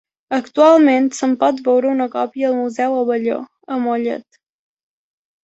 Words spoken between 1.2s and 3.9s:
pot veure una còpia al Museu Abelló a